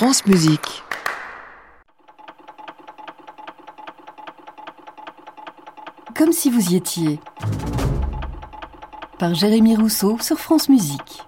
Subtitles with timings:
[0.00, 0.82] France Musique.
[6.16, 7.20] Comme si vous y étiez.
[9.18, 11.26] Par Jérémy Rousseau sur France Musique.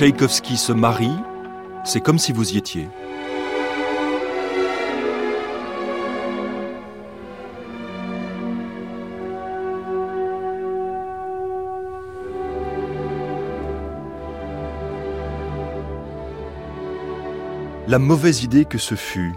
[0.00, 1.12] Tchaïkovski se marie,
[1.84, 2.88] c'est comme si vous y étiez.
[17.86, 19.34] La mauvaise idée que ce fut.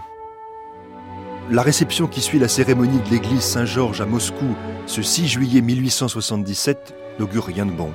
[1.51, 4.55] La réception qui suit la cérémonie de l'église Saint-Georges à Moscou
[4.85, 7.93] ce 6 juillet 1877 n'augure rien de bon.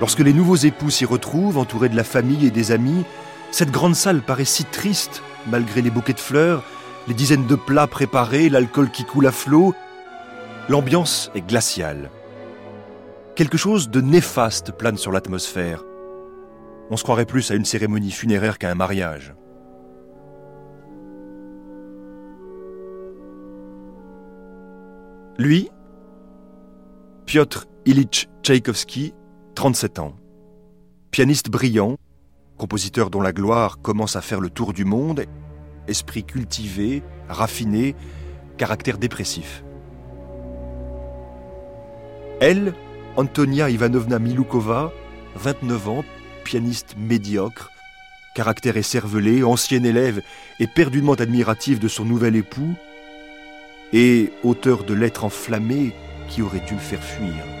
[0.00, 3.04] Lorsque les nouveaux époux s'y retrouvent, entourés de la famille et des amis,
[3.50, 6.62] cette grande salle paraît si triste, malgré les bouquets de fleurs,
[7.08, 9.74] les dizaines de plats préparés, l'alcool qui coule à flot.
[10.68, 12.10] L'ambiance est glaciale.
[13.34, 15.84] Quelque chose de néfaste plane sur l'atmosphère.
[16.90, 19.34] On se croirait plus à une cérémonie funéraire qu'à un mariage.
[25.38, 25.70] Lui,
[27.26, 29.14] Piotr Ilitch Tchaïkovski,
[29.58, 30.14] 37 ans.
[31.10, 31.96] Pianiste brillant,
[32.58, 35.24] compositeur dont la gloire commence à faire le tour du monde,
[35.88, 37.96] esprit cultivé, raffiné,
[38.56, 39.64] caractère dépressif.
[42.40, 42.72] Elle,
[43.16, 44.92] Antonia Ivanovna Miloukova,
[45.34, 46.04] 29 ans,
[46.44, 47.72] pianiste médiocre,
[48.36, 50.22] caractère écervelé, ancienne élève
[50.60, 52.76] et perdument admirative de son nouvel époux,
[53.92, 55.96] et auteur de lettres enflammées
[56.28, 57.57] qui auraient dû le faire fuir.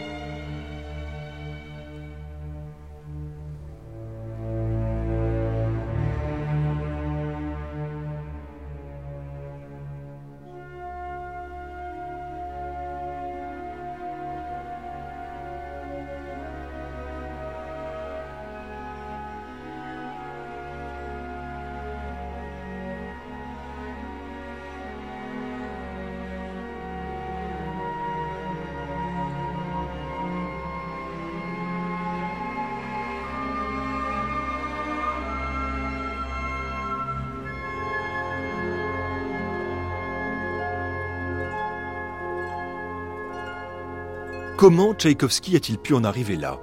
[44.68, 46.60] Comment Tchaïkovski a-t-il pu en arriver là?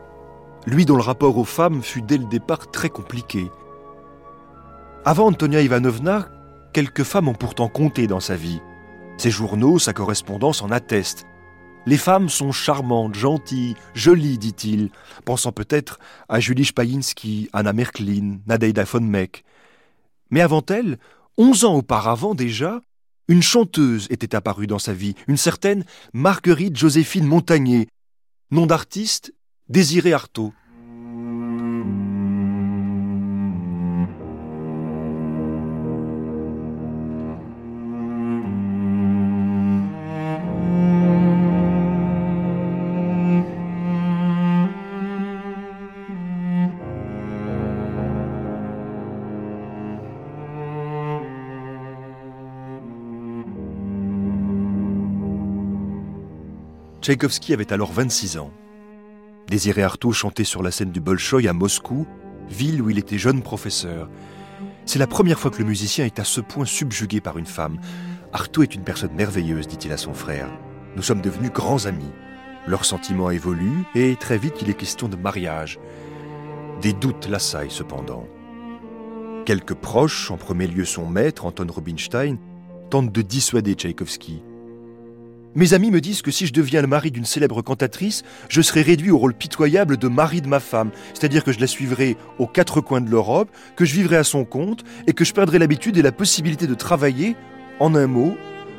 [0.67, 3.49] Lui dont le rapport aux femmes fut dès le départ très compliqué.
[5.05, 6.29] Avant Antonia Ivanovna,
[6.71, 8.61] quelques femmes ont pourtant compté dans sa vie.
[9.17, 11.25] Ses journaux, sa correspondance en attestent.
[11.87, 14.91] Les femmes sont charmantes, gentilles, jolies, dit-il,
[15.25, 15.97] pensant peut-être
[16.29, 19.43] à Julie Spayinsky, Anna Merklin, Nadeida von Meck.
[20.29, 20.99] Mais avant elle,
[21.37, 22.81] onze ans auparavant déjà,
[23.27, 27.87] une chanteuse était apparue dans sa vie, une certaine Marguerite Joséphine Montagnier,
[28.51, 29.33] nom d'artiste
[29.67, 30.53] Désiré Artaud.
[57.05, 58.49] Tchaïkovski avait alors 26 ans.
[59.47, 62.07] Désiré Artaud chantait sur la scène du Bolchoï à Moscou,
[62.49, 64.09] ville où il était jeune professeur.
[64.87, 67.79] C'est la première fois que le musicien est à ce point subjugué par une femme.
[68.33, 70.49] Artaud est une personne merveilleuse, dit-il à son frère.
[70.95, 72.11] Nous sommes devenus grands amis.
[72.65, 75.77] Leurs sentiments évoluent et très vite il est question de mariage.
[76.81, 78.25] Des doutes l'assaillent cependant.
[79.45, 82.39] Quelques proches, en premier lieu son maître, Anton Rubinstein,
[82.89, 84.41] tentent de dissuader Tchaïkovski.
[85.55, 88.81] Mes amis me disent que si je deviens le mari d'une célèbre cantatrice, je serai
[88.81, 92.47] réduit au rôle pitoyable de mari de ma femme, c'est-à-dire que je la suivrai aux
[92.47, 95.95] quatre coins de l'Europe, que je vivrai à son compte et que je perdrai l'habitude
[95.95, 97.37] et la possibilité de travailler,
[97.79, 98.35] en un mot,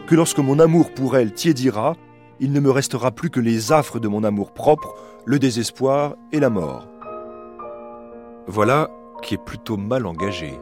[0.06, 1.96] que lorsque mon amour pour elle tiédira,
[2.40, 4.94] il ne me restera plus que les affres de mon amour propre,
[5.24, 6.88] le désespoir et la mort.
[8.46, 8.90] Voilà
[9.22, 10.52] qui est plutôt mal engagé.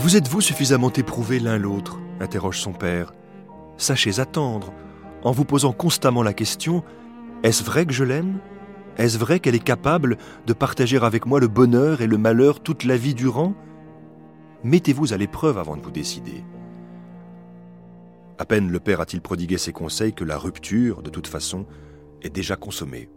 [0.00, 3.12] Vous êtes-vous suffisamment éprouvés l'un l'autre interroge son père.
[3.76, 4.72] Sachez attendre,
[5.22, 6.82] en vous posant constamment la question
[7.42, 8.38] Est-ce vrai que je l'aime?
[8.96, 10.16] Est-ce vrai qu'elle est capable
[10.46, 13.52] de partager avec moi le bonheur et le malheur toute la vie durant?
[14.64, 16.44] Mettez-vous à l'épreuve avant de vous décider.
[18.38, 21.66] À peine le père a-t-il prodigué ses conseils que la rupture, de toute façon,
[22.22, 23.10] est déjà consommée.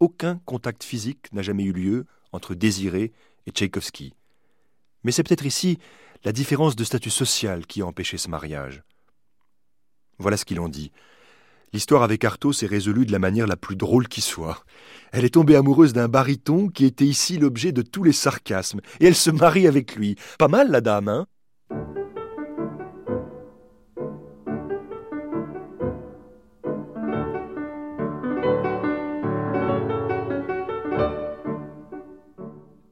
[0.00, 3.12] Aucun contact physique n'a jamais eu lieu entre Désiré
[3.46, 4.14] et Tchaïkovski.
[5.04, 5.78] Mais c'est peut-être ici
[6.24, 8.82] la différence de statut social qui a empêché ce mariage.
[10.18, 10.92] Voilà ce qu'ils ont dit.
[11.72, 14.64] L'histoire avec Artaud s'est résolue de la manière la plus drôle qui soit.
[15.12, 19.06] Elle est tombée amoureuse d'un baryton qui était ici l'objet de tous les sarcasmes, et
[19.06, 20.16] elle se marie avec lui.
[20.38, 21.26] Pas mal la dame, hein?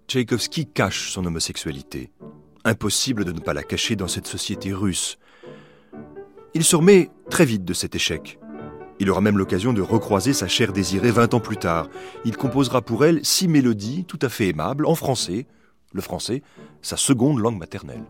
[0.08, 2.10] Tchaïkovski cache son homosexualité.
[2.64, 5.18] Impossible de ne pas la cacher dans cette société russe.
[6.54, 8.38] Il se remet très vite de cet échec.
[9.00, 11.90] Il aura même l'occasion de recroiser sa chère désirée vingt ans plus tard.
[12.24, 15.46] Il composera pour elle six mélodies tout à fait aimables en français,
[15.92, 16.42] le français,
[16.80, 18.04] sa seconde langue maternelle.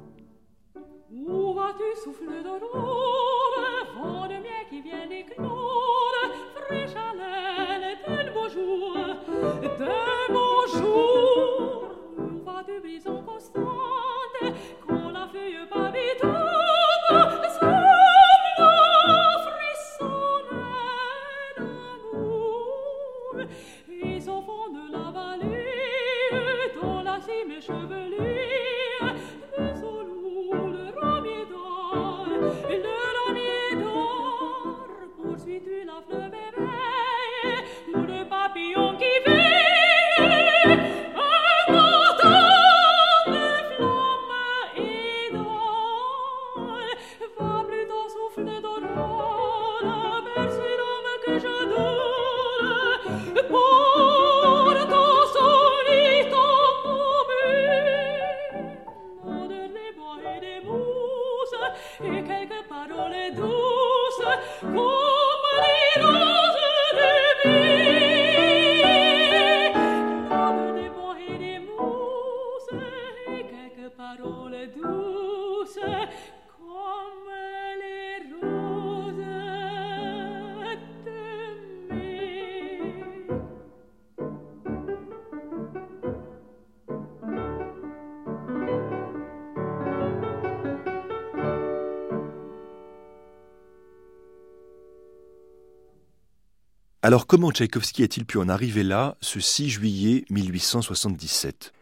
[97.09, 101.73] Alors comment Tchaïkovski a-t-il pu en arriver là ce 6 juillet 1877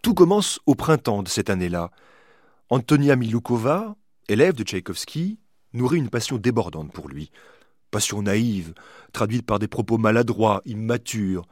[0.00, 1.90] Tout commence au printemps de cette année-là.
[2.70, 3.96] Antonia Miloukova,
[4.28, 5.40] élève de Tchaïkovski,
[5.72, 7.32] nourrit une passion débordante pour lui.
[7.90, 8.74] Passion naïve,
[9.12, 11.48] traduite par des propos maladroits, immatures.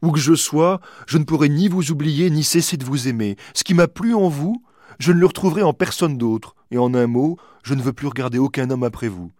[0.00, 3.36] Où que je sois, je ne pourrai ni vous oublier ni cesser de vous aimer.
[3.52, 4.64] Ce qui m'a plu en vous,
[4.98, 6.56] je ne le retrouverai en personne d'autre.
[6.70, 9.30] Et en un mot, je ne veux plus regarder aucun homme après vous.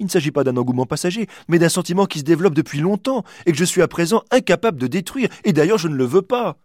[0.00, 3.24] Il ne s'agit pas d'un engouement passager, mais d'un sentiment qui se développe depuis longtemps
[3.46, 6.22] et que je suis à présent incapable de détruire, et d'ailleurs je ne le veux
[6.22, 6.58] pas.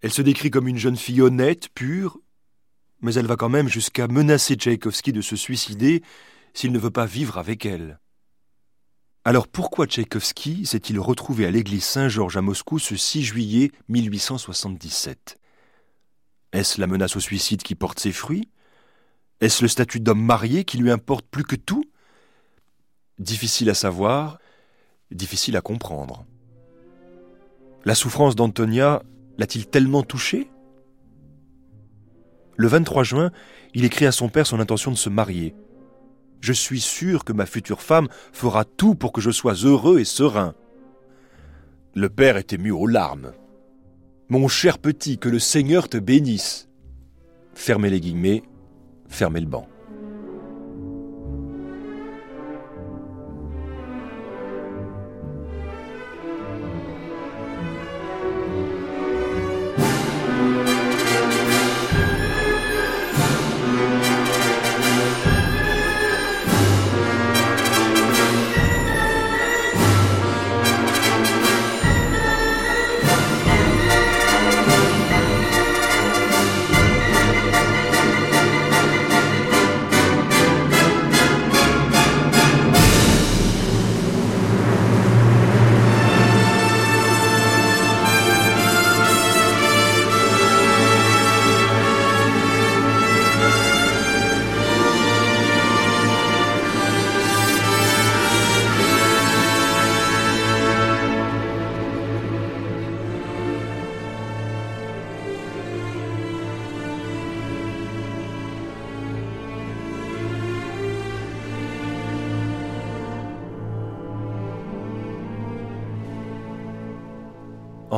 [0.00, 2.18] Elle se décrit comme une jeune fille honnête, pure,
[3.00, 6.02] mais elle va quand même jusqu'à menacer Tchaïkovski de se suicider
[6.54, 8.00] s'il ne veut pas vivre avec elle.
[9.24, 15.38] Alors pourquoi Tchaïkovski s'est-il retrouvé à l'église Saint-Georges à Moscou ce 6 juillet 1877
[16.52, 18.48] Est-ce la menace au suicide qui porte ses fruits?
[19.40, 21.84] Est-ce le statut d'homme marié qui lui importe plus que tout?
[23.18, 24.38] Difficile à savoir,
[25.10, 26.26] difficile à comprendre.
[27.84, 29.02] La souffrance d'Antonia
[29.38, 30.50] l'a-t-il tellement touché?
[32.56, 33.30] Le 23 juin,
[33.74, 35.54] il écrit à son père son intention de se marier.
[36.40, 40.04] Je suis sûr que ma future femme fera tout pour que je sois heureux et
[40.04, 40.54] serein.
[41.94, 43.32] Le père est ému aux larmes.
[44.28, 46.68] Mon cher petit, que le Seigneur te bénisse.
[47.54, 48.42] Fermez les guillemets,
[49.08, 49.66] fermez le banc.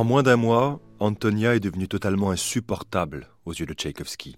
[0.01, 4.35] En moins d'un mois, Antonia est devenue totalement insupportable aux yeux de Tchaïkovski.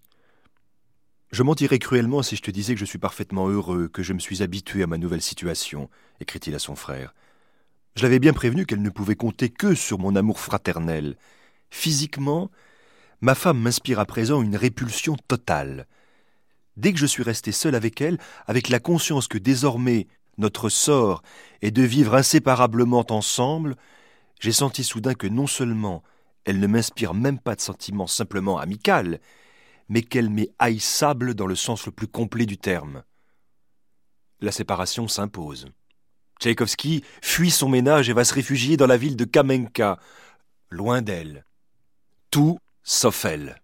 [1.31, 4.19] Je mentirais cruellement si je te disais que je suis parfaitement heureux, que je me
[4.19, 5.89] suis habitué à ma nouvelle situation,
[6.19, 7.15] écrit-il à son frère.
[7.95, 11.15] Je l'avais bien prévenu qu'elle ne pouvait compter que sur mon amour fraternel.
[11.69, 12.51] Physiquement,
[13.21, 15.87] ma femme m'inspire à présent une répulsion totale.
[16.75, 18.17] Dès que je suis resté seul avec elle,
[18.47, 21.23] avec la conscience que désormais notre sort
[21.61, 23.77] est de vivre inséparablement ensemble,
[24.43, 26.03] j'ai senti soudain que non seulement
[26.43, 29.21] elle ne m'inspire même pas de sentiments simplement amical,
[29.87, 33.03] mais qu'elle m'est haïssable dans le sens le plus complet du terme.
[34.41, 35.67] La séparation s'impose.
[36.41, 39.97] Tchaïkovski fuit son ménage et va se réfugier dans la ville de Kamenka,
[40.69, 41.45] loin d'elle.
[42.29, 43.61] Tout sauf elle.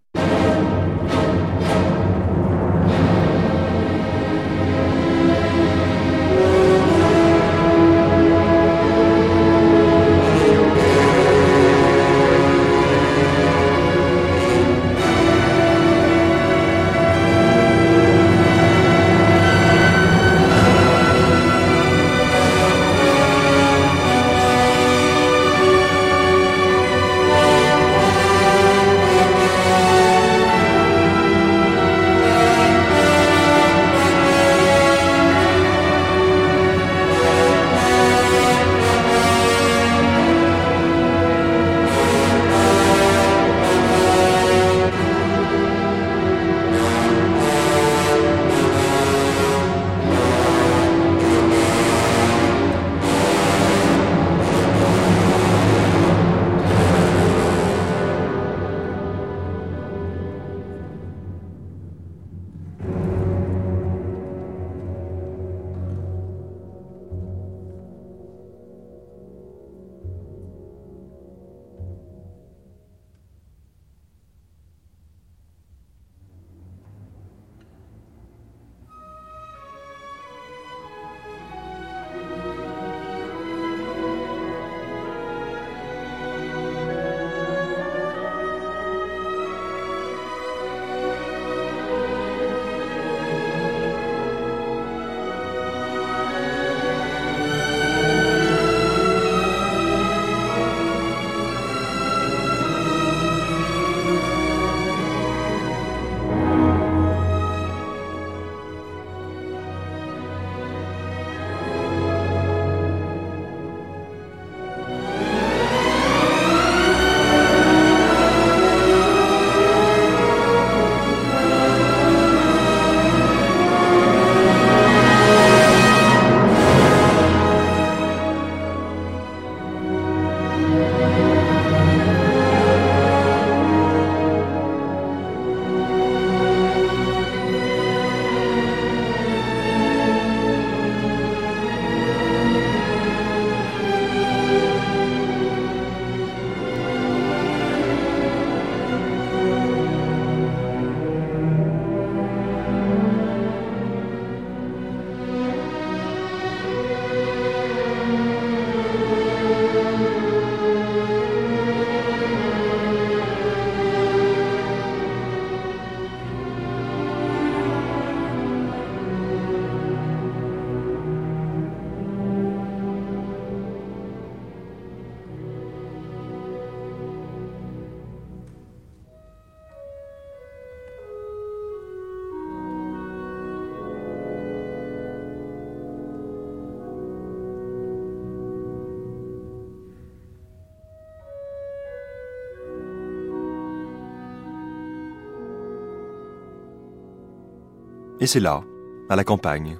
[198.21, 198.63] Et c'est là,
[199.09, 199.77] à la campagne,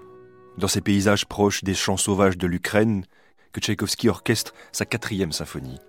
[0.58, 3.04] dans ces paysages proches des champs sauvages de l'Ukraine,
[3.52, 5.80] que Tchaïkovski orchestre sa quatrième symphonie.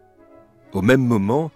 [0.73, 1.53] Au même moment,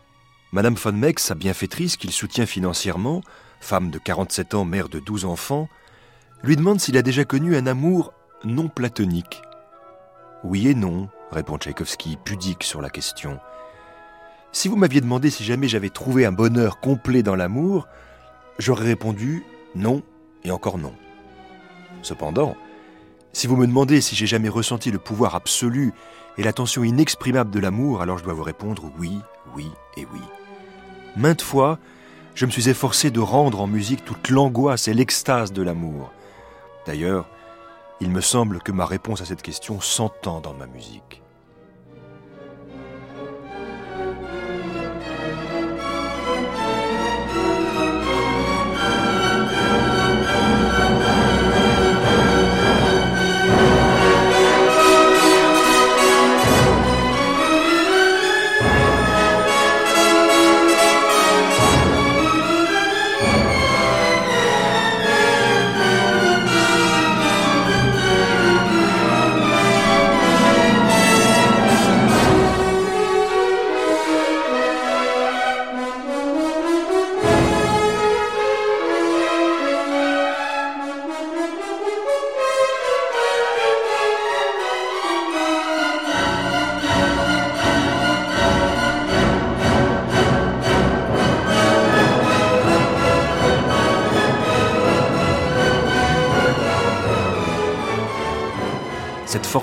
[0.53, 3.23] Madame von Meck, sa bienfaitrice qu'il soutient financièrement,
[3.61, 5.69] femme de 47 ans, mère de 12 enfants,
[6.45, 8.13] lui demande s'il a déjà connu un amour
[8.45, 9.43] non platonique.
[10.45, 13.41] Oui et non, répond Tchaïkovski, pudique sur la question.
[14.53, 17.89] Si vous m'aviez demandé si jamais j'avais trouvé un bonheur complet dans l'amour,
[18.61, 19.43] j'aurais répondu
[19.75, 20.05] non
[20.45, 20.95] et encore non.
[22.03, 22.57] Cependant,
[23.33, 25.93] si vous me demandez si j'ai jamais ressenti le pouvoir absolu
[26.39, 29.19] et l'attention inexprimable de l'amour, alors je dois vous répondre oui,
[29.57, 30.21] oui et oui.
[31.17, 31.79] Maintes fois,
[32.35, 36.13] je me suis efforcé de rendre en musique toute l'angoisse et l'extase de l'amour.
[36.87, 37.29] D'ailleurs,
[38.01, 41.24] il me semble que ma réponse à cette question s'entend dans ma musique.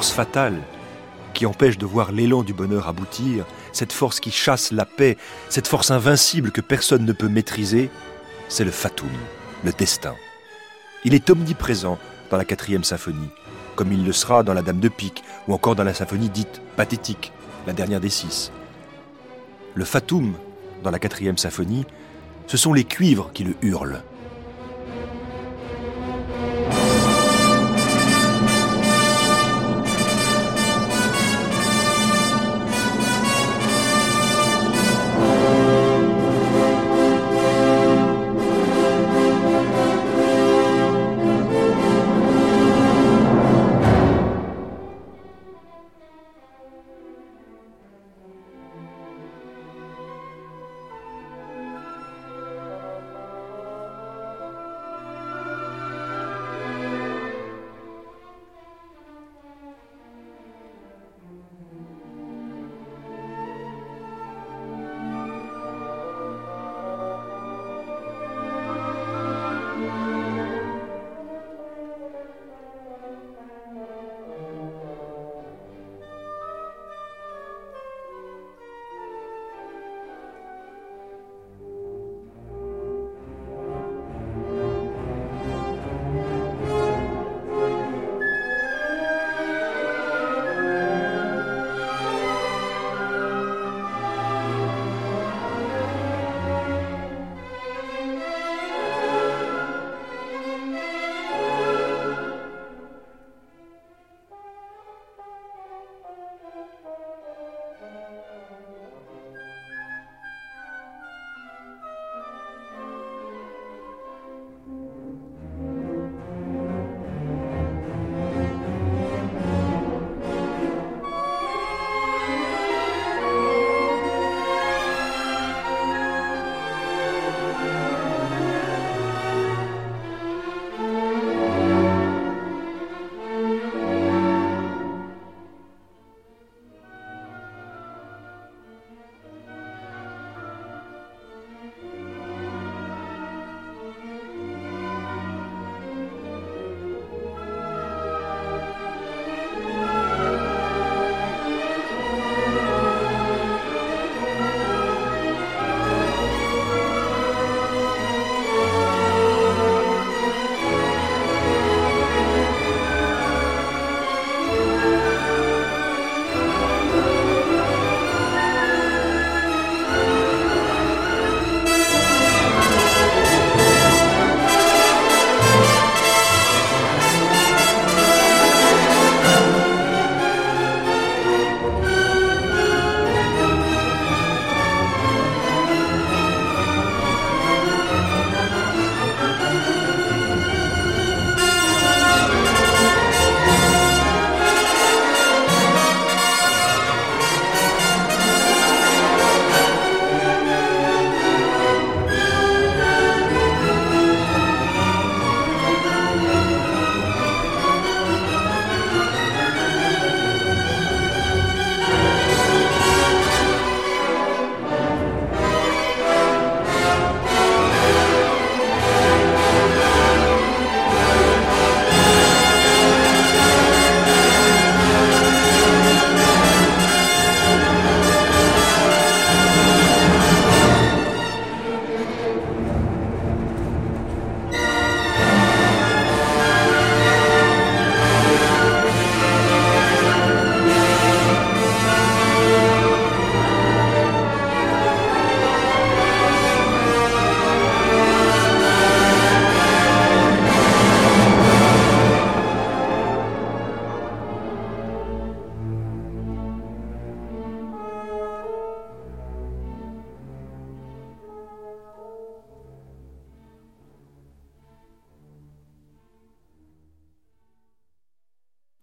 [0.02, 0.64] Force fatale
[1.36, 5.16] qui empêche de voir l'élan du bonheur aboutir, cette force qui chasse la paix,
[5.48, 7.92] cette force invincible que personne ne peut maîtriser,
[8.50, 9.12] c'est le fatum,
[9.64, 10.16] le destin.
[11.06, 12.00] Il est omniprésent
[12.32, 13.30] dans la quatrième symphonie,
[13.76, 16.64] comme il le sera dans la Dame de Pique, ou encore dans la symphonie dite
[16.76, 17.32] pathétique,
[17.68, 18.52] la dernière des six.
[19.76, 20.34] Le fatum,
[20.84, 21.86] dans la quatrième symphonie,
[22.48, 24.02] ce sont les cuivres qui le hurlent.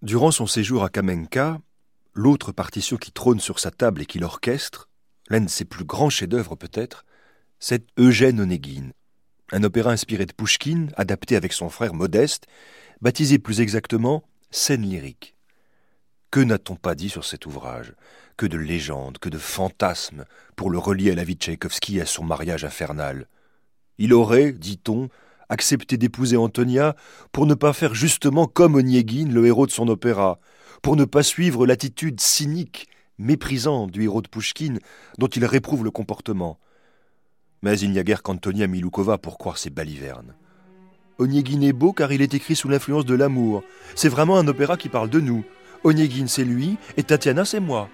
[0.08, 1.60] Durant son séjour à Kamenka,
[2.14, 4.88] l'autre partition qui trône sur sa table et qui l'orchestre,
[5.28, 7.04] l'un de ses plus grands chefs-d'œuvre peut-être,
[7.58, 8.94] c'est Eugène Onéguine,
[9.52, 12.46] un opéra inspiré de Pouchkine, adapté avec son frère Modeste,
[13.02, 15.36] baptisé plus exactement Scène lyrique.
[16.30, 17.92] Que n'a-t-on pas dit sur cet ouvrage?
[18.38, 20.24] Que de légendes, que de fantasmes
[20.56, 23.28] pour le relier à la vie de Tchaïkovski et à son mariage infernal?
[23.98, 25.10] Il aurait, dit-on,
[25.48, 26.96] accepté d'épouser Antonia
[27.32, 30.38] pour ne pas faire justement comme Oniegin, le héros de son opéra,
[30.82, 34.78] pour ne pas suivre l'attitude cynique, méprisante du héros de Pouchkine,
[35.18, 36.58] dont il réprouve le comportement.
[37.62, 40.34] Mais il n'y a guère qu'Antonia Miloukova pour croire ses balivernes.
[41.18, 43.64] Oniegin est beau car il est écrit sous l'influence de l'amour.
[43.96, 45.44] C'est vraiment un opéra qui parle de nous.
[45.82, 47.88] Oniegin c'est lui et Tatiana c'est moi.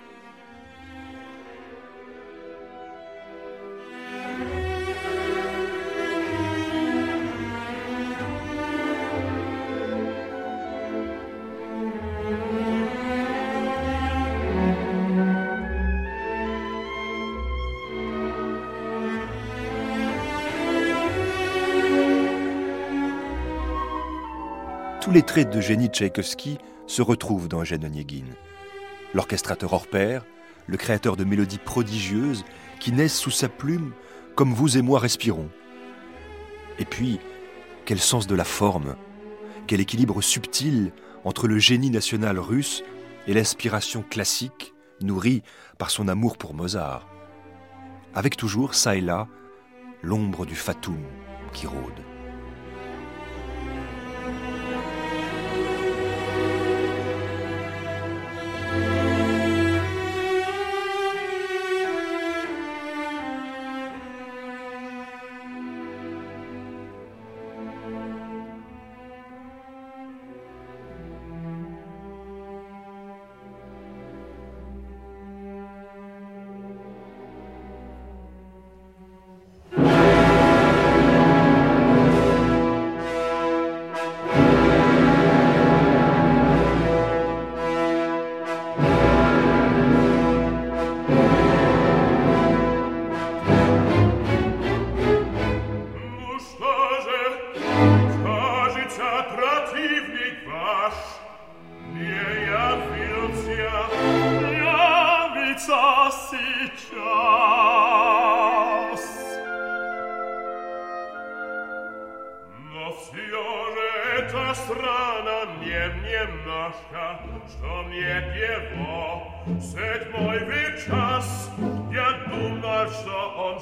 [25.15, 28.25] Les traits de génie Tchaïkovski se retrouvent dans Eugène Onegin.
[29.15, 30.25] L'orchestrateur hors pair,
[30.67, 32.45] le créateur de mélodies prodigieuses
[32.81, 33.93] qui naissent sous sa plume
[34.35, 35.51] comme vous et moi respirons.
[36.81, 37.21] Et puis,
[37.85, 38.97] quel sens de la forme,
[39.69, 40.91] quel équilibre subtil
[41.25, 42.83] entre le génie national russe
[43.29, 45.45] et l'inspiration classique nourrie
[45.79, 47.07] par son amour pour Mozart.
[48.17, 49.29] Avec toujours, ça et là,
[50.03, 50.99] l'ombre du fatum
[51.53, 52.14] qui rôde.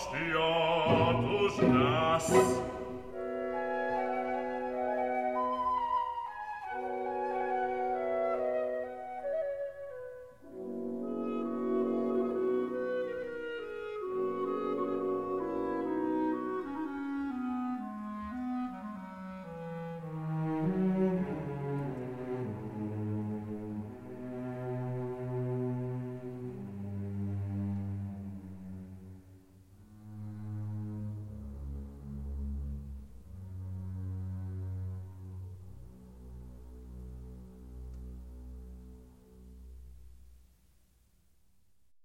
[0.02, 2.61] stiatus nas.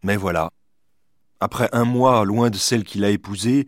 [0.08, 0.52] Mais voilà.
[1.42, 3.68] Après un mois loin de celle qu'il a épousée,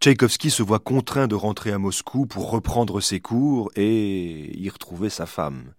[0.00, 5.10] Tchaïkovski se voit contraint de rentrer à Moscou pour reprendre ses cours et y retrouver
[5.10, 5.74] sa femme.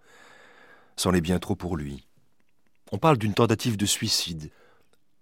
[0.96, 2.08] C'en est bien trop pour lui.
[2.94, 4.50] On parle d'une tentative de suicide.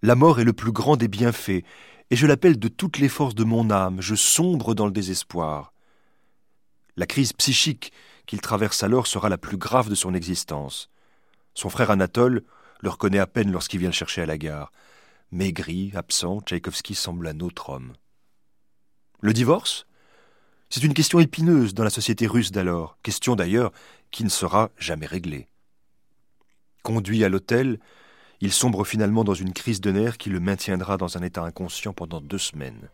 [0.02, 1.64] La mort est le plus grand des bienfaits,
[2.10, 5.72] et je l'appelle de toutes les forces de mon âme, je sombre dans le désespoir.
[6.96, 7.92] La crise psychique
[8.24, 10.90] qu'il traverse alors sera la plus grave de son existence.
[11.54, 12.44] Son frère Anatole,
[12.80, 14.72] le reconnaît à peine lorsqu'il vient le chercher à la gare.
[15.32, 17.94] Maigri, absent, Tchaïkovski semble un autre homme.
[19.20, 19.86] Le divorce?
[20.68, 23.72] C'est une question épineuse dans la société russe d'alors, question d'ailleurs
[24.10, 25.48] qui ne sera jamais réglée.
[26.82, 27.78] Conduit à l'hôtel,
[28.40, 31.92] il sombre finalement dans une crise de nerfs qui le maintiendra dans un état inconscient
[31.92, 32.88] pendant deux semaines.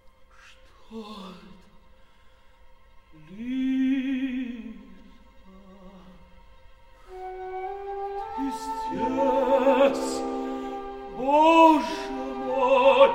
[11.22, 11.86] Боже
[12.46, 13.10] мой!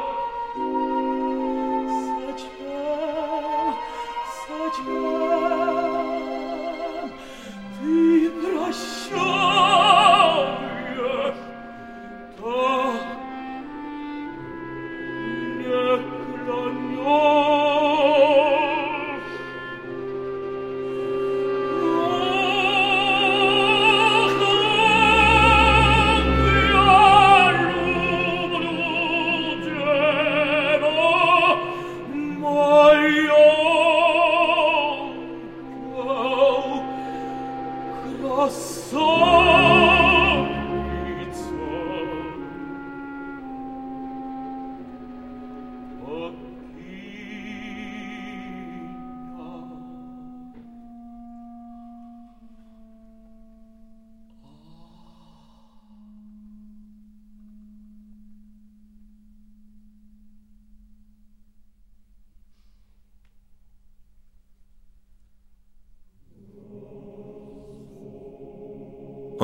[2.26, 3.74] Зачем,
[4.48, 5.05] зачем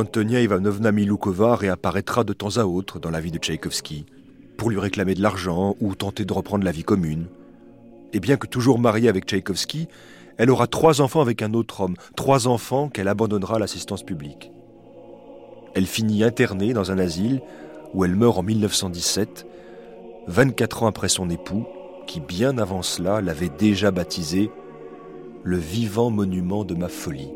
[0.03, 4.05] Antonia Ivanovna Miloukova réapparaîtra de temps à autre dans la vie de Tchaïkovski
[4.57, 7.27] pour lui réclamer de l'argent ou tenter de reprendre la vie commune.
[8.11, 9.87] Et bien que toujours mariée avec Tchaïkovski,
[10.37, 14.51] elle aura trois enfants avec un autre homme, trois enfants qu'elle abandonnera à l'assistance publique.
[15.73, 17.41] Elle finit internée dans un asile
[17.93, 19.47] où elle meurt en 1917,
[20.27, 21.65] 24 ans après son époux,
[22.07, 24.51] qui bien avant cela l'avait déjà baptisé
[25.43, 27.31] le vivant monument de ma folie.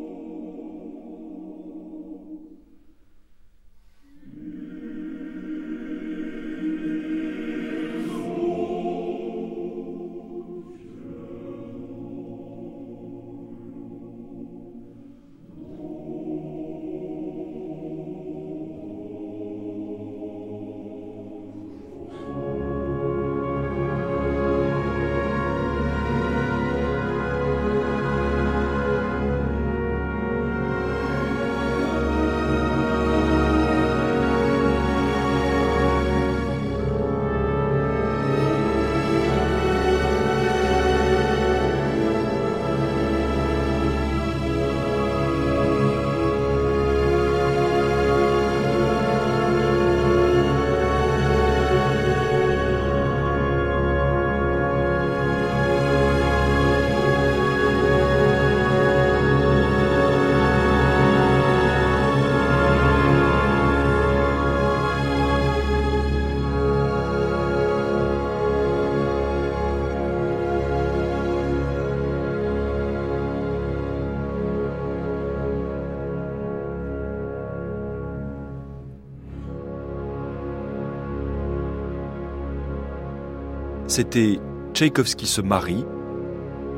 [83.98, 84.38] C'était
[84.74, 85.84] Tchaïkovski se marie,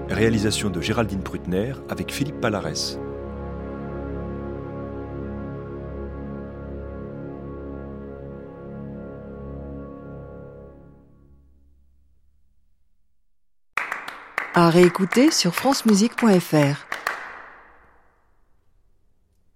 [0.09, 2.97] réalisation de Géraldine Prutner avec Philippe Palares.
[14.55, 16.90] À réécouter sur francemusique.fr.